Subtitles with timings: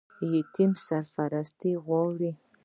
[0.35, 2.31] یتیم سرپرست غواړي